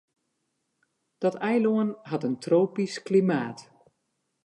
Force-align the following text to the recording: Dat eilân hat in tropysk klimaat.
Dat 1.21 1.35
eilân 1.49 1.89
hat 2.09 2.25
in 2.27 2.35
tropysk 2.43 3.01
klimaat. 3.07 3.57